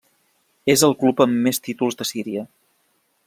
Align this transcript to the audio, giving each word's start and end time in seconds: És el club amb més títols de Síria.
És 0.75 0.83
el 0.87 0.95
club 1.03 1.21
amb 1.27 1.45
més 1.49 1.63
títols 1.69 2.01
de 2.01 2.09
Síria. 2.13 2.47